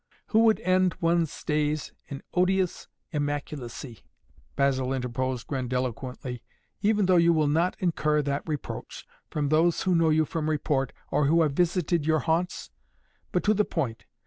"Who 0.29 0.39
would 0.45 0.59
end 0.61 0.95
one's 0.99 1.43
days 1.43 1.91
in 2.07 2.23
odious 2.33 2.87
immaculacy," 3.11 3.99
Basil 4.55 4.93
interposed 4.93 5.45
grandiloquently, 5.45 6.41
"even 6.81 7.05
though 7.05 7.17
you 7.17 7.31
will 7.33 7.45
not 7.45 7.75
incur 7.77 8.23
that 8.23 8.41
reproach 8.49 9.05
from 9.29 9.49
those 9.49 9.83
who 9.83 9.93
know 9.93 10.09
you 10.09 10.25
from 10.25 10.49
report, 10.49 10.91
or 11.11 11.27
who 11.27 11.43
have 11.43 11.51
visited 11.53 12.07
your 12.07 12.21
haunts? 12.21 12.71
But 13.31 13.43
to 13.43 13.53
the 13.53 13.63
point. 13.63 14.05